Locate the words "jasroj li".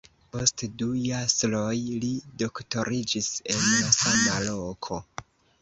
1.01-2.09